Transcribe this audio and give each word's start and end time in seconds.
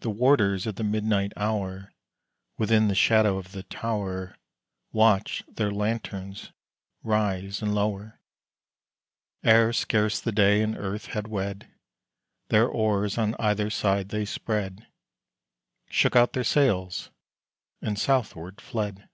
The 0.00 0.08
warders 0.08 0.66
at 0.66 0.76
the 0.76 0.82
midnight 0.82 1.34
hour, 1.36 1.92
Within 2.56 2.88
the 2.88 2.94
shadow 2.94 3.36
of 3.36 3.52
the 3.52 3.64
tower, 3.64 4.38
Watched 4.92 5.56
their 5.56 5.70
lanterns 5.70 6.52
rise 7.02 7.60
and 7.60 7.74
lower. 7.74 8.18
Ere 9.44 9.74
scarce 9.74 10.22
the 10.22 10.32
day 10.32 10.62
and 10.62 10.74
earth 10.74 11.08
had 11.08 11.28
wed, 11.28 11.70
Their 12.48 12.66
oars 12.66 13.18
on 13.18 13.34
either 13.38 13.68
side 13.68 14.08
they 14.08 14.24
spread, 14.24 14.86
Shook 15.90 16.16
out 16.16 16.32
their 16.32 16.42
sails 16.42 17.10
and 17.82 17.98
southward 17.98 18.58
fled. 18.62 19.06